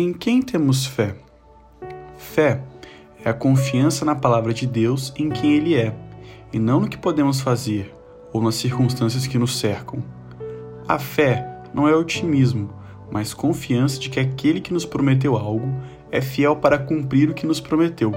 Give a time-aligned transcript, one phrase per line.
[0.00, 1.16] Em quem temos fé?
[2.16, 2.62] Fé
[3.24, 5.92] é a confiança na palavra de Deus em quem Ele é,
[6.52, 7.92] e não no que podemos fazer
[8.32, 10.00] ou nas circunstâncias que nos cercam.
[10.86, 12.72] A fé não é otimismo,
[13.10, 15.68] mas confiança de que aquele que nos prometeu algo
[16.12, 18.12] é fiel para cumprir o que nos prometeu.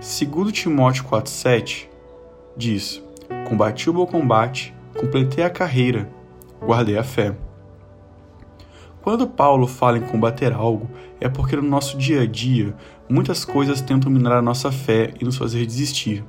[0.00, 1.86] Segundo Timóteo 4:7
[2.56, 3.02] diz:
[3.46, 6.10] Combati o bom combate, completei a carreira,
[6.62, 7.36] guardei a fé.
[9.02, 10.88] Quando Paulo fala em combater algo,
[11.20, 12.72] é porque no nosso dia a dia
[13.08, 16.24] muitas coisas tentam minar a nossa fé e nos fazer desistir.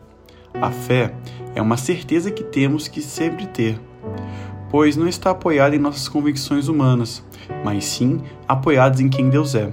[0.59, 1.13] A fé
[1.53, 3.79] é uma certeza que temos que sempre ter,
[4.71, 7.23] pois não está apoiada em nossas convicções humanas,
[7.63, 9.71] mas sim apoiadas em quem Deus é.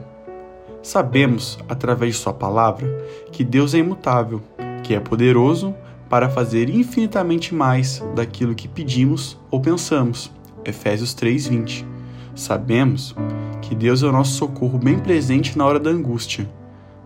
[0.82, 2.86] Sabemos, através de Sua palavra,
[3.32, 4.42] que Deus é imutável,
[4.82, 5.74] que é poderoso
[6.06, 10.30] para fazer infinitamente mais daquilo que pedimos ou pensamos.
[10.66, 11.89] Efésios 3:20.
[12.34, 13.14] Sabemos
[13.60, 16.48] que Deus é o nosso socorro bem presente na hora da angústia.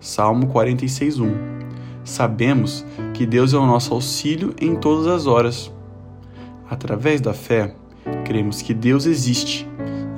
[0.01, 1.35] Salmo 46:1.
[2.05, 5.73] Sabemos que Deus é o nosso auxílio em todas as horas.
[6.69, 7.75] Através da fé,
[8.25, 9.67] cremos que Deus existe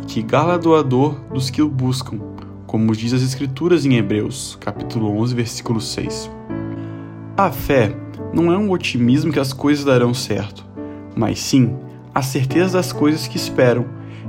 [0.02, 2.18] e que galardoador dos que o buscam,
[2.66, 6.30] como diz as Escrituras em Hebreus, capítulo 11, versículo 6.
[7.36, 7.94] A fé
[8.32, 10.66] não é um otimismo que as coisas darão certo,
[11.14, 11.76] mas sim
[12.14, 13.84] a certeza das coisas que esperam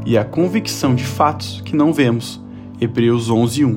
[0.07, 2.41] e a convicção de fatos que não vemos.
[2.79, 3.75] Hebreus 11:1.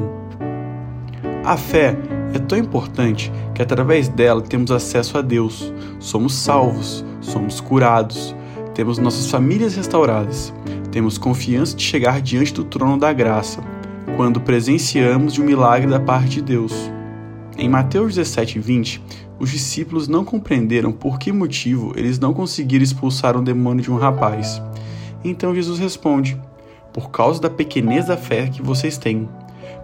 [1.44, 1.96] A fé
[2.32, 8.32] é tão importante que através dela temos acesso a Deus, somos salvos, somos curados,
[8.74, 10.54] temos nossas famílias restauradas,
[10.92, 13.60] temos confiança de chegar diante do trono da graça,
[14.16, 16.72] quando presenciamos de um milagre da parte de Deus.
[17.58, 19.02] Em Mateus 17:20,
[19.40, 23.96] os discípulos não compreenderam por que motivo eles não conseguiram expulsar um demônio de um
[23.96, 24.62] rapaz.
[25.24, 26.40] Então Jesus responde:
[26.92, 29.28] Por causa da pequenez da fé que vocês têm.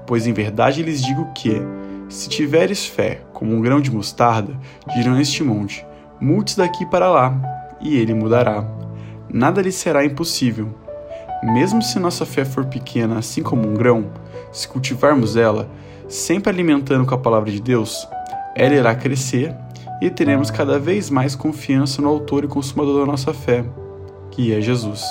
[0.07, 1.61] Pois em verdade lhes digo que,
[2.09, 4.59] se tiveres fé como um grão de mostarda,
[4.95, 5.85] dirão este monte:
[6.21, 7.35] Multe daqui para lá,
[7.81, 8.65] e ele mudará.
[9.29, 10.69] Nada lhe será impossível.
[11.43, 14.07] Mesmo se nossa fé for pequena, assim como um grão,
[14.51, 15.69] se cultivarmos ela,
[16.09, 18.09] sempre alimentando com a palavra de Deus,
[18.55, 19.55] ela irá crescer
[20.01, 23.65] e teremos cada vez mais confiança no Autor e Consumador da nossa fé,
[24.31, 25.03] que é Jesus.